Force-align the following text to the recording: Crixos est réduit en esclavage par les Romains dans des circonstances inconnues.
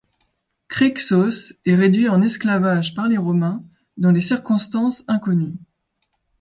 Crixos 0.67 1.53
est 1.63 1.75
réduit 1.75 2.09
en 2.09 2.23
esclavage 2.23 2.95
par 2.95 3.07
les 3.07 3.19
Romains 3.19 3.63
dans 3.97 4.11
des 4.11 4.19
circonstances 4.19 5.03
inconnues. 5.07 5.59